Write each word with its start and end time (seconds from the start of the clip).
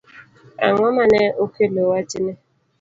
Ang'o 0.65 0.87
mane 0.97 1.21
okelo 1.43 1.81
wachni? 1.91 2.31